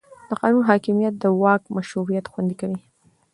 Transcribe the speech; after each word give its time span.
د 0.29 0.31
قانون 0.41 0.63
حاکمیت 0.69 1.13
د 1.19 1.25
واک 1.41 1.61
مشروعیت 1.77 2.25
خوندي 2.31 2.55
کوي 2.61 2.79